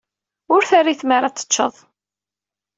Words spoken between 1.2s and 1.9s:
ad t-tecced.